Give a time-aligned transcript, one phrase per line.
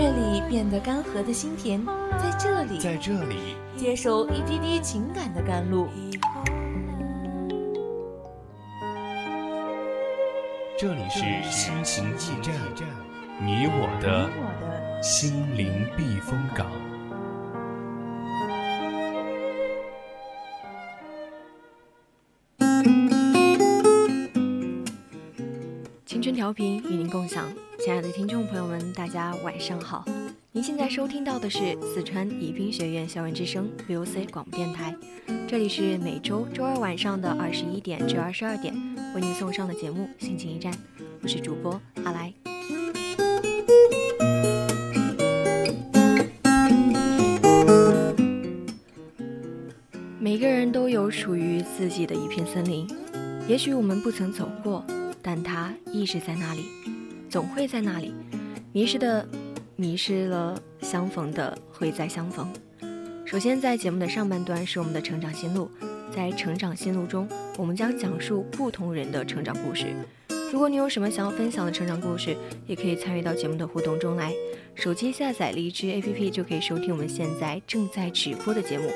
[0.00, 1.84] 岁月里变得干涸的心田，
[2.18, 5.88] 在这里，在这里接受一滴滴情感的甘露。
[10.78, 12.54] 这里是心情驿站，
[13.44, 16.66] 你我的心灵避风港。
[26.32, 27.44] 调频与您共享，
[27.82, 30.04] 亲爱的听众朋友们，大家晚上好。
[30.52, 34.94] 您现在收听到的是四川宜宾学院校园之声 VOC 广播电台，
[35.48, 38.74] 这里是每周周二晚上的二十一点至二十二点
[39.14, 40.70] 为您送上的节目《心情驿站》，
[41.22, 42.30] 我是主播阿来。
[50.18, 52.86] 每个人都有属于自己的一片森林，
[53.48, 54.84] 也许我们不曾走过。
[55.22, 56.62] 但它一直在那里，
[57.30, 58.12] 总会在那里。
[58.72, 59.26] 迷失的，
[59.76, 62.46] 迷失了；相逢的，会再相逢。
[63.24, 65.70] 首先，在节目的上半段是我们的成长心路，
[66.14, 69.86] 在成长心路中，我们将讲述不同人的成长故事。
[70.52, 72.36] 如果你有什么想要分享的成长故事，
[72.66, 74.32] 也可以参与到节目的互动中来。
[74.74, 78.90] 手机下载荔枝 APP 就可以收听我们现在正在直播的节目。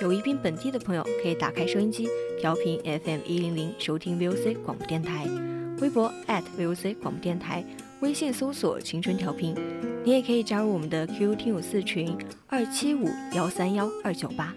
[0.00, 2.08] 有宜宾本地的朋友可以打开收音机，
[2.40, 5.57] 调频 FM 一零零，收听 VOC 广播电台。
[5.80, 7.64] 微博 @VOC 广播电台，
[8.00, 9.54] 微信搜索“青春调频”，
[10.04, 12.16] 你也可以加入我们的 QQ 听友四群
[12.48, 14.52] 二七五幺三幺二九八。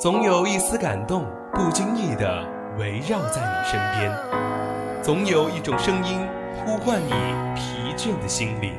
[0.00, 2.46] 总有一丝感动，不经意的
[2.78, 4.10] 围绕在你身边；
[5.02, 6.18] 总有一种声音
[6.64, 7.10] 呼唤你
[7.54, 8.72] 疲倦的心灵，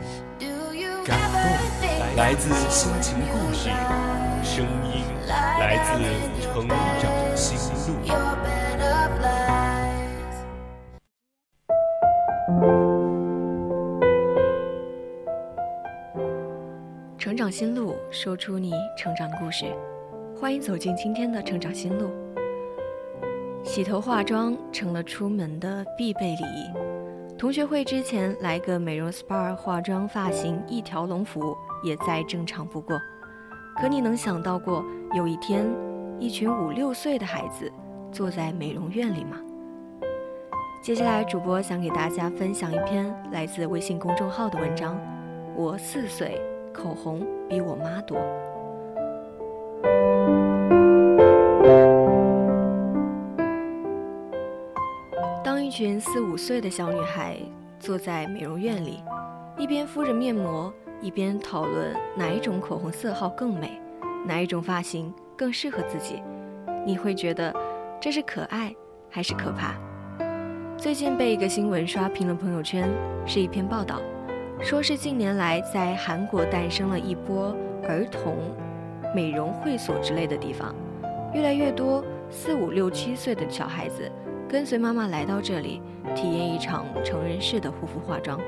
[1.06, 1.81] 感动。
[2.18, 3.70] 来自心情故事，
[4.44, 5.94] 声音来自
[6.42, 6.78] 成长
[7.38, 7.58] 心
[7.88, 7.96] 路。
[17.18, 19.66] 成长心路，说出你成长故事。
[20.38, 22.10] 欢迎走进今天的成长心路。
[23.64, 26.70] 洗头化妆成了出门的必备礼仪。
[27.38, 31.56] 同学会之前来个美容 SPA 化妆发型一条龙服务。
[31.84, 33.00] 也再正常不过，
[33.80, 35.68] 可你能想到过有一天，
[36.20, 37.72] 一群五六岁的孩子
[38.12, 39.38] 坐在美容院里吗？
[40.84, 45.00] 接下来，主播想给大家分享一篇来自微信公众号的文章：
[45.56, 46.42] 我四岁，
[46.74, 48.18] 口红比我妈多。
[55.44, 57.38] 当一群四五岁的小女孩
[57.80, 59.04] 坐在美容院里，
[59.58, 60.74] 一边敷着面膜。
[61.02, 63.82] 一边讨论哪一种口红色号更美，
[64.28, 66.22] 哪一种发型更适合自己，
[66.86, 67.52] 你会觉得
[68.00, 68.74] 这是可爱
[69.10, 69.76] 还是可怕？
[70.78, 72.88] 最近被一个新闻刷屏了朋友圈，
[73.26, 74.00] 是一篇报道，
[74.62, 77.56] 说是近年来在韩国诞生了一波
[77.90, 78.36] 儿童
[79.16, 80.76] 美容会所之类的地方，
[81.34, 84.08] 越来越多四五六七岁的小孩子
[84.48, 85.82] 跟随妈妈来到这里，
[86.16, 88.40] 体验一场成人式的护肤化妆。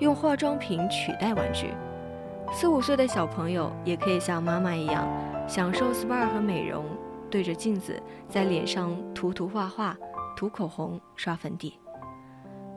[0.00, 1.74] 用化妆品取代玩具，
[2.52, 5.06] 四五岁的小朋友也可以像妈妈一样
[5.46, 6.86] 享受 SPA 和美容，
[7.30, 9.96] 对着镜子在脸上涂涂画画、
[10.34, 11.78] 涂口红、刷粉底。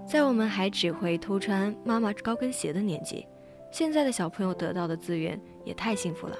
[0.05, 3.25] 在我们还只会偷穿妈妈高跟鞋的年纪，
[3.71, 6.35] 现在的小朋友得到的资源也太幸福了。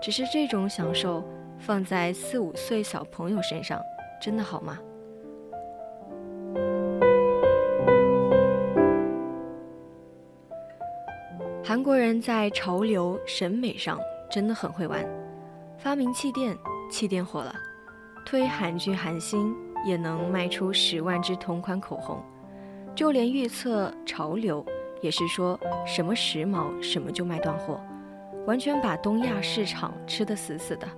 [0.00, 1.24] 只是这种享受
[1.58, 3.80] 放在四五岁小朋友身上，
[4.22, 4.78] 真的好吗？
[11.68, 14.00] 韩国人在潮流审美上
[14.30, 15.06] 真的很会玩，
[15.76, 16.56] 发明气垫，
[16.90, 17.54] 气垫火了，
[18.24, 19.54] 推韩剧韩星
[19.84, 22.22] 也能卖出十万支同款口红，
[22.94, 24.64] 就连预测潮流
[25.02, 27.78] 也是说什么时髦什么就卖断货，
[28.46, 30.88] 完全把东亚市场吃得死死的。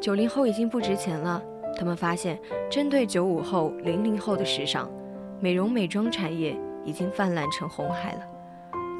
[0.00, 1.40] 九零后已经不值钱了，
[1.78, 2.36] 他们发现
[2.68, 4.90] 针对九五后、零零后的时尚，
[5.38, 8.22] 美容美妆产业已经泛滥成红海了。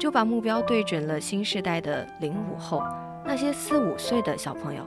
[0.01, 2.81] 就把目标对准了新时代的零五后，
[3.23, 4.83] 那些四五岁的小朋友。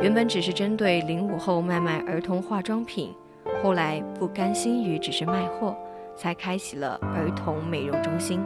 [0.00, 3.12] 原本只是针对零五后卖卖儿童化妆品，
[3.60, 5.76] 后来不甘心于只是卖货，
[6.14, 8.40] 才开启了儿童美容中心。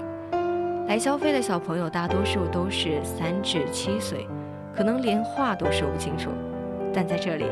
[0.89, 4.27] 来消费的小朋友大多数都是三至七岁，
[4.75, 6.31] 可能连话都说不清楚，
[6.91, 7.45] 但在这里，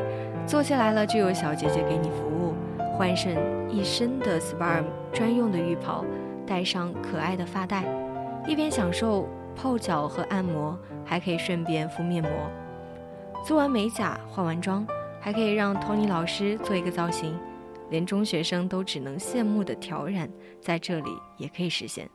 [0.47, 2.55] 坐下来了就有小姐姐给你服务，
[2.97, 3.31] 换上
[3.69, 4.83] 一身的 SPA
[5.13, 6.03] 专用的浴袍，
[6.47, 7.83] 戴上可爱的发带，
[8.49, 10.75] 一边享受泡脚和按摩，
[11.05, 12.31] 还可以顺便敷面膜。
[13.45, 14.83] 做完美甲，化完妆，
[15.21, 17.37] 还可以让 Tony 老师做一个造型，
[17.91, 20.27] 连中学生都只能羡慕的挑染，
[20.59, 22.09] 在这里也可以实现。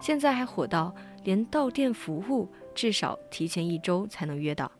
[0.00, 4.72] 现在还火到连到店服务至少提前一周才能约到。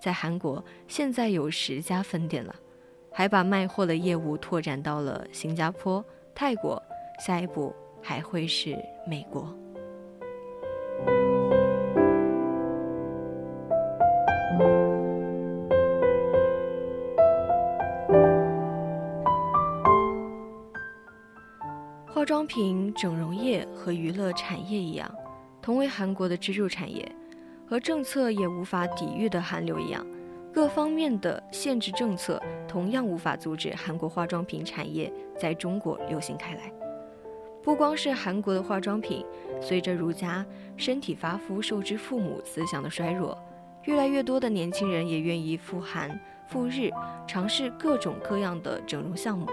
[0.00, 2.54] 在韩国，现在有十家分店了，
[3.12, 6.04] 还把卖货的业务拓展到了新加坡、
[6.36, 6.80] 泰国，
[7.18, 9.52] 下一步还会是美国。
[22.50, 25.08] 品、整容业和娱乐产业一样，
[25.62, 27.08] 同为韩国的支柱产业，
[27.64, 30.04] 和政策也无法抵御的韩流一样，
[30.52, 36.72] 各方面的限制政策同样无法阻止韩国化妆品产业在中国流行开来。
[37.62, 39.24] 不光是韩国的化妆品，
[39.62, 40.44] 随着儒家
[40.76, 43.38] “身体发肤受之父母”思想的衰弱，
[43.84, 46.18] 越来越多的年轻人也愿意赴韩、
[46.48, 46.90] 赴日，
[47.28, 49.46] 尝试各种各样的整容项目。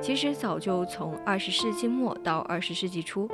[0.00, 3.28] 其实早就从二十世纪末到二十世纪初，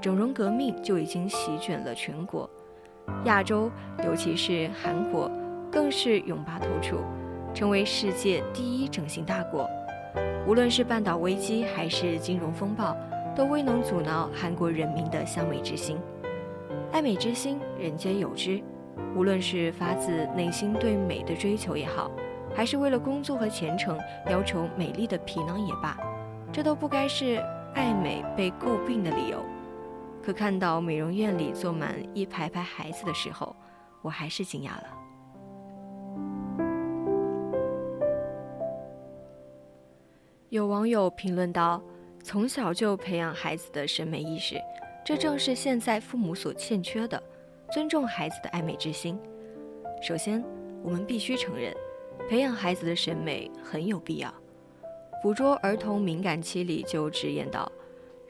[0.00, 2.48] 整容革命就已经席卷了全国，
[3.24, 3.70] 亚洲
[4.04, 5.30] 尤其是韩国
[5.70, 6.98] 更是勇拔头筹，
[7.54, 9.68] 成为世界第一整形大国。
[10.46, 12.96] 无论是半岛危机还是金融风暴，
[13.34, 15.98] 都未能阻挠韩国人民的向美之心。
[16.92, 18.62] 爱美之心，人皆有之。
[19.16, 22.10] 无论是发自内心对美的追求也好。
[22.54, 23.98] 还是为了工作和前程
[24.30, 25.98] 要求美丽的皮囊也罢，
[26.52, 27.42] 这都不该是
[27.74, 29.44] 爱美被诟病的理由。
[30.22, 33.54] 可看到美容院里坐满一排排孩子的时候，
[34.00, 34.84] 我还是惊讶了。
[40.48, 41.82] 有网友评论道
[42.22, 44.54] ：“从小就培养孩子的审美意识，
[45.04, 47.20] 这正是现在父母所欠缺的，
[47.72, 49.18] 尊重孩子的爱美之心。”
[50.00, 50.42] 首先，
[50.82, 51.74] 我们必须承认。
[52.28, 54.32] 培养孩子的审美很有必要。
[55.22, 57.70] 捕捉儿童敏感期里就直言道：“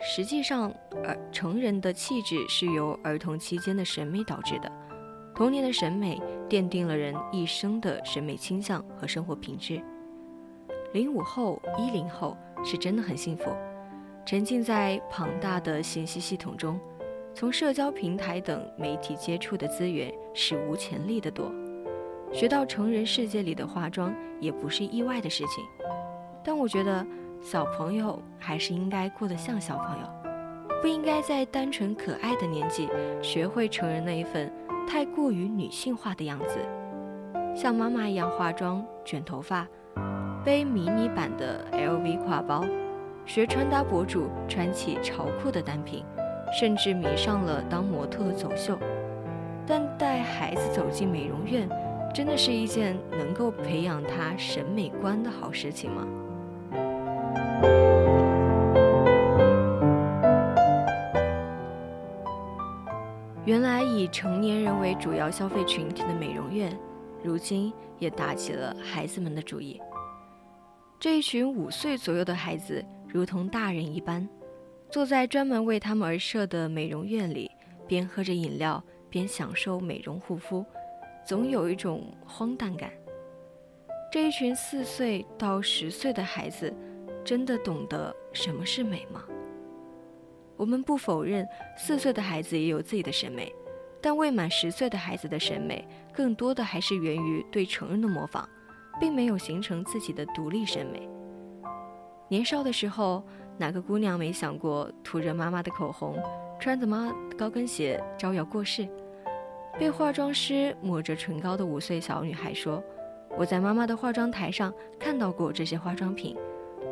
[0.01, 0.73] 实际上，
[1.05, 4.71] 儿成人的气质是由儿童期间的审美导致的。
[5.35, 9.83] 童年的审美奠定了人一生的审美倾向和生活品质。”
[10.93, 13.51] 零五后、一零后是真的很幸福，
[14.25, 16.79] 沉浸在庞大的信息系统中，
[17.35, 21.53] 从社交平台等媒体接触的资源史无前例的多。
[22.35, 25.65] 学到成人世界里的化妆也不是意外的事情，
[26.43, 27.07] 但我觉得
[27.41, 30.09] 小朋友还是应该过得像小朋友，
[30.83, 32.89] 不应该在单纯可爱的年纪
[33.23, 34.53] 学会成人那一份
[34.85, 36.59] 太过于女性化的样子，
[37.55, 39.65] 像妈妈一样化妆、卷头发、
[40.45, 42.65] 背迷你版的 LV 挎包，
[43.25, 46.05] 学穿搭博主穿起潮酷的单品，
[46.59, 48.77] 甚至迷上了当模特走秀。
[49.67, 51.67] 但带孩子走进美容院。
[52.15, 56.07] 真的是一件能够培养他审美观的好事情吗？
[63.45, 66.79] 原来以成年人为主要消费群体的美容院，
[67.21, 69.81] 如今也打起了孩子们的主意。
[71.01, 74.27] 这一群五岁左右的孩子，如同大人一般，
[74.89, 77.51] 坐在专门为他们而设的美容院里，
[77.89, 80.65] 边喝着饮料，边享受美容护肤。
[81.27, 82.91] 总有一种荒诞感。
[84.13, 86.73] 这一群四岁到十岁的孩子，
[87.25, 89.25] 真的懂得什么是美吗？
[90.57, 91.45] 我们不否认
[91.77, 93.53] 四岁的孩子也有自己的审美，
[94.01, 98.49] 但未满十岁的孩子的审美，更多的还是源于对成人的模仿，
[99.01, 101.09] 并没有形成自己的独立审美。
[102.29, 103.25] 年少的时候，
[103.59, 106.17] 哪个姑娘没想过涂着妈妈的口红，
[106.61, 108.89] 穿着妈高跟鞋招摇过市？
[109.77, 112.83] 被化妆师抹着唇膏的五岁小女孩说
[113.37, 116.37] ：“我在妈妈的化妆台上看到过这些化妆品，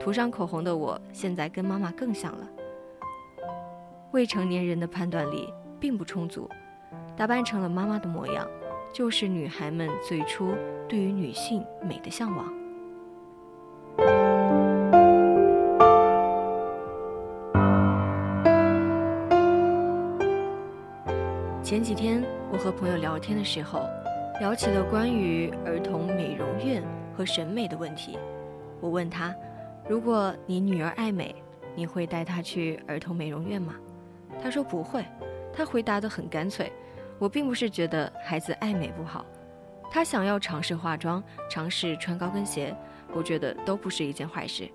[0.00, 2.48] 涂上口红的我现在跟妈妈更像了。”
[4.10, 5.48] 未成年人的判断力
[5.78, 6.50] 并不充足，
[7.16, 8.46] 打扮成了妈妈的模样，
[8.92, 10.52] 就是女孩们最初
[10.88, 12.52] 对于女性美的向往。
[21.62, 22.22] 前几天。
[22.52, 23.88] 我和朋友聊天的时候，
[24.38, 26.84] 聊起了关于儿童美容院
[27.16, 28.18] 和审美的问题。
[28.78, 29.34] 我问他
[29.88, 31.34] ：“如果你女儿爱美，
[31.74, 33.74] 你会带她去儿童美容院吗？”
[34.42, 35.02] 他说不会。
[35.50, 36.70] 他回答得很干脆。
[37.18, 39.24] 我并不是觉得孩子爱美不好，
[39.90, 42.76] 他想要尝试化妆，尝试穿高跟鞋，
[43.14, 44.70] 我觉得都不是一件坏事。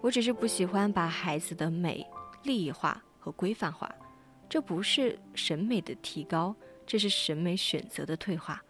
[0.00, 2.04] 我只是不喜欢把孩子的美
[2.42, 3.88] 利益化和规范化，
[4.48, 6.54] 这不是审美的提高，
[6.86, 8.62] 这是审美选择的退化。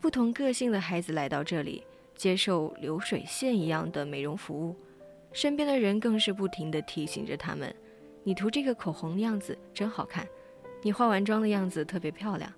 [0.00, 1.84] 不同个性的孩子来到这里，
[2.14, 4.76] 接受流水线一样的美容服务，
[5.32, 7.74] 身边的人更是不停地提醒着他们
[8.22, 10.26] ：“你涂这个口红的样子真好看。”
[10.80, 12.52] 你化完妆的样子特别漂亮，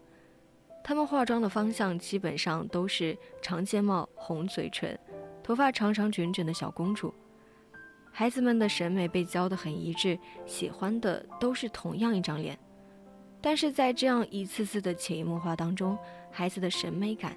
[0.84, 4.98] 他们化妆的方向基本上都是长睫毛、红嘴唇，
[5.42, 7.14] 头发长长卷卷的小公主。
[8.12, 12.58] 孩子们的审美被教得很一致，喜欢的都是同样一张脸。
[13.42, 15.98] 但是在这样一次次的潜移默化当中，
[16.30, 17.36] 孩子的审美感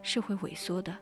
[0.00, 0.96] 是会萎缩的。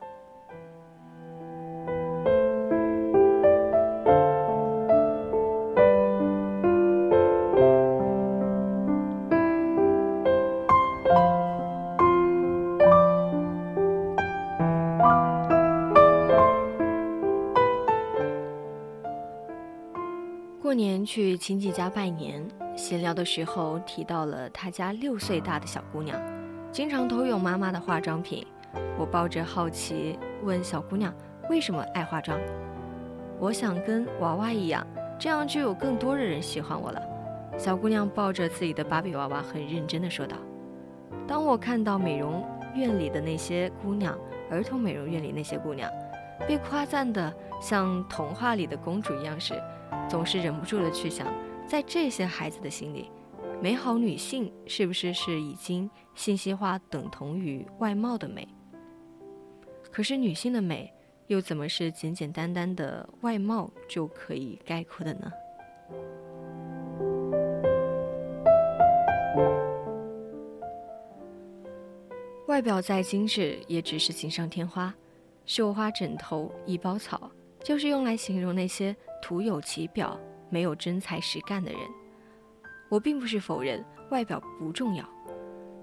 [20.61, 22.47] 过年去亲戚家拜年，
[22.79, 26.17] 闲聊的时候提到了他家六岁大的小姑娘，
[26.71, 28.47] 经常偷用妈妈的化妆品。
[28.97, 31.13] 我抱着好奇问小姑娘
[31.49, 32.39] 为什么爱化妆。
[33.37, 34.87] 我想跟娃娃一样，
[35.19, 37.01] 这样就有更多的人喜欢我了。
[37.57, 40.37] 小姑娘抱着自己的芭比娃娃，很认真地说道
[41.27, 44.17] ：“当我看到美容院里的那些姑娘，
[44.49, 45.91] 儿童美容院里那些姑娘，
[46.47, 49.53] 被夸赞的像童话里的公主一样时，”
[50.07, 51.27] 总是忍不住的去想，
[51.69, 53.11] 在这些孩子的心里，
[53.61, 58.47] 美好女性是不是是已经信息化等同于外貌的美？
[59.91, 60.91] 可是女性的美
[61.27, 65.31] 又怎么是简简单单的外貌就可以概括的呢？
[72.47, 74.91] 外表再精致，也只是锦上添花。
[75.45, 77.29] 绣花枕头、一包草，
[77.63, 78.95] 就是用来形容那些。
[79.21, 80.17] 徒有其表，
[80.49, 81.79] 没有真才实干的人。
[82.89, 85.07] 我并不是否认外表不重要。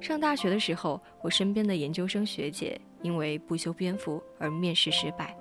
[0.01, 5.37] 上大学的时候，我身边的研究生学姐因为不修边幅而面试失败，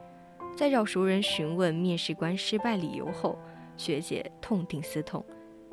[0.55, 3.37] 在找熟人询问面试官失败理由后，
[3.75, 5.23] 学姐痛定思痛，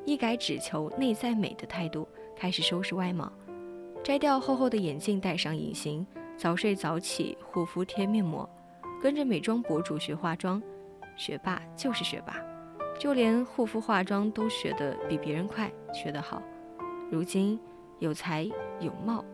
[0.05, 3.33] 一改只求内在美的态度，开始收拾外貌，
[4.03, 6.05] 摘掉厚厚的眼镜，戴上隐形，
[6.37, 8.49] 早睡早起，护肤贴面膜，
[9.01, 10.61] 跟着美妆博主学化妆。
[11.15, 12.43] 学霸就是学霸，
[13.03, 16.41] 就连护肤化妆都学得比别人快，学得好。
[17.11, 17.59] 如今
[17.99, 19.25] 有才有貌，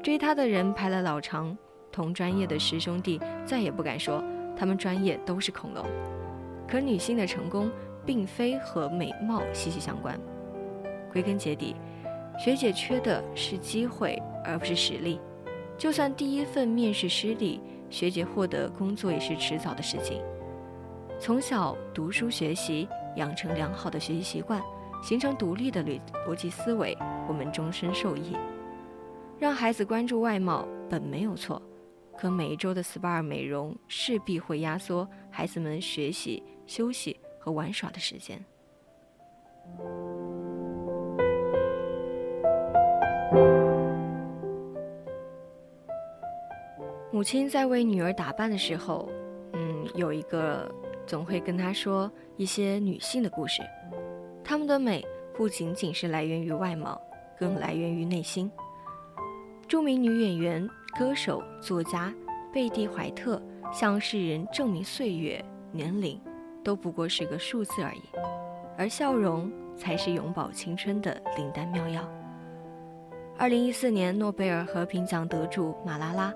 [0.00, 1.58] 追她的人排了老长。
[1.90, 4.22] 同专业的师兄弟再也不敢说
[4.56, 5.84] 他们专业都是恐龙。
[6.68, 7.68] 可女性的成功
[8.04, 10.16] 并非和美貌息息相关，
[11.10, 11.74] 归根结底，
[12.38, 15.18] 学姐缺的是机会，而不是实力。
[15.76, 20.22] 就算第一份面试失利，学姐获得工作也是迟早的事情。
[21.18, 24.62] 从小读书学习，养成良好的学习习惯，
[25.02, 26.96] 形成独立的逻逻辑思维，
[27.28, 28.36] 我们终身受益。
[29.38, 31.60] 让孩子关注外貌本没有错，
[32.16, 38.42] 可每一周的 SPA 美容势必会压缩孩子们学习、休息和玩耍的时间。
[47.12, 49.08] 母亲在为女儿打扮的时候，
[49.52, 50.70] 嗯，有一个。
[51.06, 53.62] 总会跟他说一些女性的故事，
[54.42, 57.00] 她们的美不仅仅是来源于外貌，
[57.38, 58.50] 更来源于内心。
[59.68, 62.12] 著名女演员、歌手、作家
[62.52, 63.40] 贝蒂·怀特
[63.72, 66.20] 向世人证明，岁月、年龄
[66.64, 68.02] 都不过是个数字而已，
[68.76, 72.02] 而笑容才是永葆青春的灵丹妙药。
[73.38, 76.32] 二零一四年诺贝尔和平奖得主马拉拉，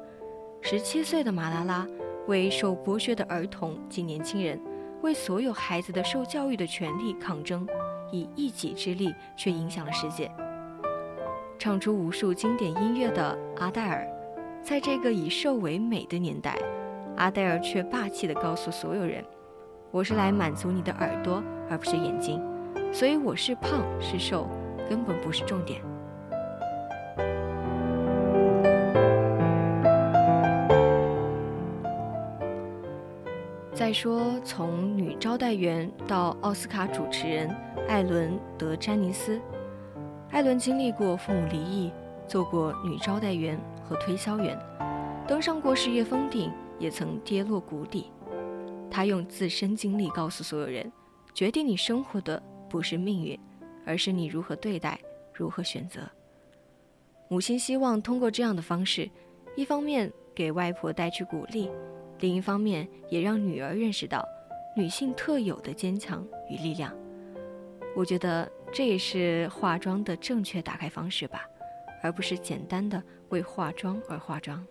[0.61, 1.87] 十七岁的马拉拉。
[2.27, 4.61] 为受剥削的儿童及年轻人，
[5.03, 7.67] 为所有孩子的受教育的权利抗争，
[8.13, 10.31] 以一己之力却影响了世界。
[11.59, 14.07] 唱出无数经典音乐的阿黛尔，
[14.63, 16.57] 在这个以瘦为美的年代，
[17.17, 19.25] 阿黛尔却霸气地告诉所有人
[19.91, 22.41] ：“我是来满足你的耳朵，而不是眼睛。
[22.93, 24.49] 所以我是胖是瘦，
[24.89, 25.83] 根本不是重点。”
[33.91, 37.49] 再说，从女招待员到奥斯卡主持人
[37.89, 39.41] 艾伦·德詹尼斯，
[40.31, 41.91] 艾伦经历过父母离异，
[42.25, 44.57] 做过女招待员和推销员，
[45.27, 48.13] 登上过事业峰顶，也曾跌落谷底。
[48.89, 50.93] 他用自身经历告诉所有人：
[51.35, 53.37] 决定你生活的不是命运，
[53.85, 55.01] 而是你如何对待、
[55.35, 56.03] 如何选择。
[57.27, 59.11] 母亲希望通过这样的方式，
[59.57, 61.69] 一方面给外婆带去鼓励，
[62.21, 64.25] 另一方面也让女儿认识到
[64.77, 66.95] 女性特有的坚强与力量。
[67.97, 71.49] 我觉得这也是化妆的正确打开方式吧，
[72.03, 74.65] 而不是简单的为化妆而化妆。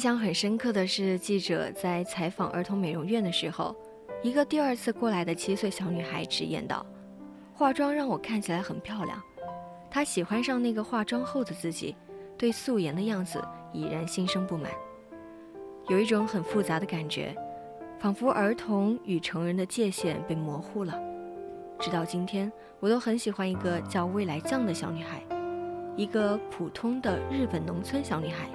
[0.00, 3.76] 印象很深刻的是，记者在采访儿童美容院的时候，
[4.22, 6.86] 一个第二次过来的七岁小女孩直言道
[7.52, 9.22] ：“化妆让我看起来很漂亮。”
[9.92, 11.94] 她喜欢上那个化妆后的自己，
[12.38, 14.72] 对素颜的样子已然心生不满。
[15.88, 17.36] 有一种很复杂的感觉，
[17.98, 20.98] 仿佛儿童与成人的界限被模糊了。
[21.78, 25.22] 直到今天，我都很喜欢一个叫未来酱的小女孩，
[25.94, 28.48] 一个普通的日本农村小女孩。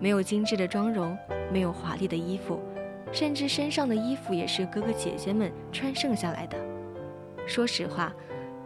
[0.00, 1.16] 没有精致的妆容，
[1.52, 2.60] 没有华丽的衣服，
[3.12, 6.58] 甚至身上的衣服也是哥哥姐姐们穿剩下来的。
[7.46, 8.12] 说实话，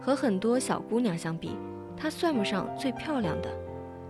[0.01, 1.55] 和很多小姑娘相比，
[1.95, 3.49] 她算不上最漂亮的。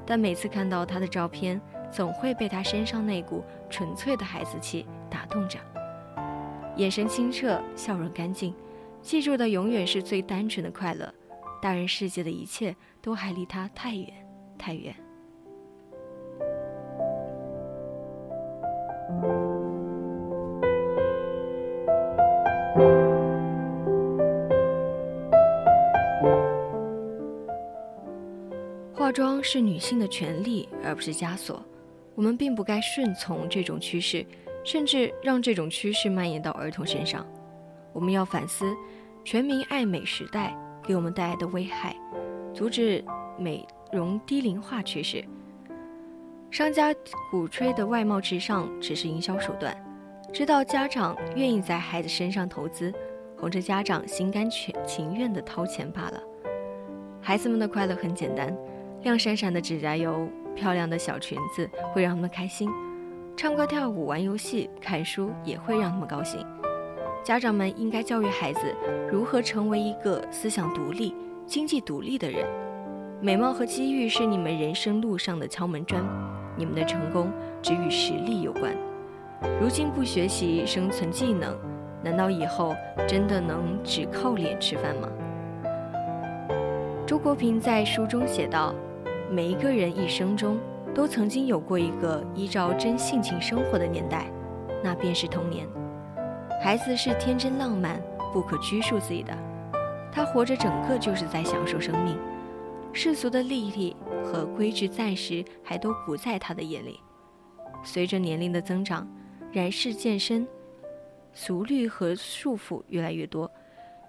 [0.06, 1.62] 但每次看到她的照片，
[1.92, 5.58] 总会被她身上那股纯粹的孩子气打动着。
[6.76, 8.54] 眼神清澈，笑容干净，
[9.02, 11.14] 记住的永远是最单纯的快乐。
[11.62, 14.08] 大人世界的一切都还离她太远，
[14.58, 14.94] 太远。
[29.44, 31.64] 是女性的权利，而不是枷锁。
[32.16, 34.26] 我们并不该顺从这种趋势，
[34.64, 37.26] 甚至让这种趋势蔓延到儿童身上。
[37.92, 38.74] 我们要反思
[39.24, 41.96] 全民爱美时代给我们带来的危害，
[42.54, 43.04] 阻止
[43.38, 45.24] 美容低龄化趋势。
[46.50, 46.94] 商家
[47.32, 49.76] 鼓吹的外貌至上只是营销手段，
[50.32, 52.94] 知道家长愿意在孩子身上投资，
[53.40, 56.22] 哄着家长心甘情愿地掏钱罢了。
[57.20, 58.56] 孩子们的快乐很简单，
[59.04, 62.70] 亮闪闪的指甲油、漂亮的小裙子会让他们开心，
[63.36, 66.46] 唱歌跳舞、玩游戏、看书也会让他们高兴。
[67.22, 68.62] 家长们应该教育孩子
[69.12, 71.14] 如何成为一个思想独立、
[71.46, 72.48] 经济独立的人。
[73.22, 76.04] 美貌和机遇是你们人生路上的敲门砖。
[76.56, 78.74] 你们的成功只与实力有关。
[79.60, 81.58] 如今不学习生存技能，
[82.04, 82.76] 难道以后
[83.08, 85.10] 真的能只靠脸吃饭吗？
[87.08, 88.74] 周国平在书中写道
[89.34, 90.60] ：“每一个人一生中
[90.94, 94.32] 都曾经有过一个依照真性情生活的年代，
[94.84, 95.68] 那便是童年。
[96.62, 98.00] 孩子是天真浪漫、
[98.32, 99.36] 不可拘束自己的，
[100.12, 102.16] 他活着整个就是在享受生命。
[102.94, 107.00] 世俗的利益。”和规矩暂时还都不在他的眼里。
[107.84, 109.08] 随着年龄的增长，
[109.52, 110.48] 染世渐深，
[111.34, 113.52] 俗虑和束缚越来越多，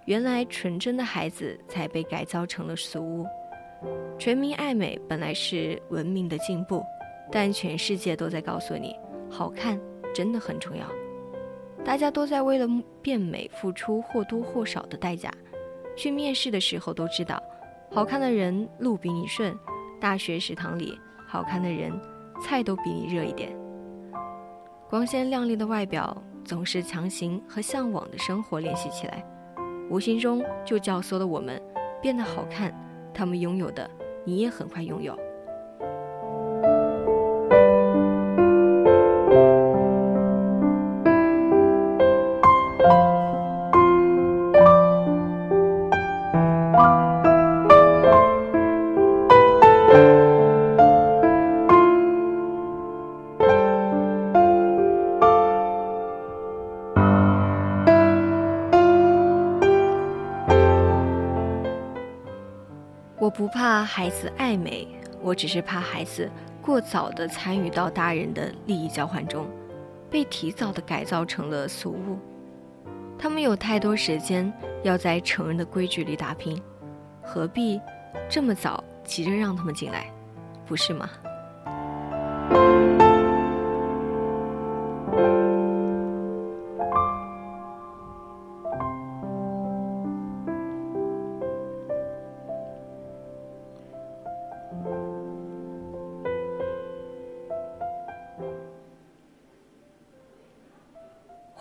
[0.05, 3.27] 原来纯真的孩子才被改造成了俗物。
[4.17, 6.83] 全民爱美本来是文明的进步，
[7.31, 8.95] 但全世界都在告诉你，
[9.29, 9.79] 好看
[10.13, 10.85] 真的很重要。
[11.83, 12.67] 大家都在为了
[13.01, 15.31] 变美付出或多或少的代价。
[15.95, 17.41] 去面试的时候都知道，
[17.91, 19.57] 好看的人路比你顺。
[20.01, 21.91] 大学食堂里，好看的人，
[22.41, 23.55] 菜都比你热一点。
[24.89, 29.25] 光鲜亮丽的外表总是强行和向往的生活联系起来，
[29.89, 31.61] 无形中就教唆了我们
[32.01, 32.73] 变得好看。
[33.15, 33.89] 他们拥有的，
[34.25, 35.17] 你也很快拥有。
[63.45, 64.87] 不怕孩子爱美，
[65.21, 66.27] 我只是怕孩子
[66.63, 69.45] 过早的参与到大人的利益交换中，
[70.09, 72.17] 被提早的改造成了俗物。
[73.19, 76.59] 他们有太多时间要在成人的规矩里打拼，
[77.21, 77.79] 何必
[78.27, 80.11] 这么早急着让他们进来，
[80.65, 81.07] 不是吗？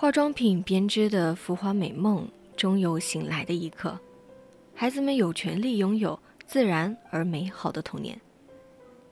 [0.04, 3.98] 化妆品编织的浮华美梦，终有醒来的一刻。
[4.74, 8.20] 孩子们有权利拥有自然而美好的童年。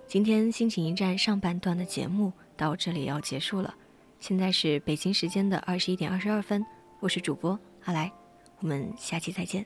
[0.07, 3.75] 今天心情驿站上半段的节目到这里要结束了，
[4.21, 6.63] 现在是北京时间的二十一点二十二分，
[7.01, 8.13] 我是主播阿来，
[8.61, 9.65] 我们下期再见。